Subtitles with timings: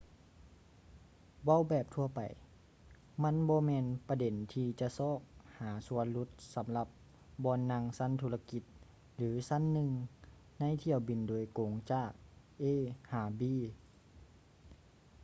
[1.43, 2.19] ເວົ້າແບບທົ່ວໄປ
[3.23, 5.19] ມັນບໍ່ແມ່ນປະເດັນທີ່ຈະຊອກ
[5.57, 6.87] ຫາສ່ວນຫຼຸດສຳລັບ
[7.43, 8.63] ບ່ອນນັ່ງຊັ້ນທຸລະກິດ
[9.15, 9.91] ຫຼື ຊັ້ນໜຶ່ງ
[10.59, 12.11] ໃນຖ້ຽວບິນໂດຍກົງຈາກ
[12.61, 12.65] a
[13.11, 13.41] ຫາ b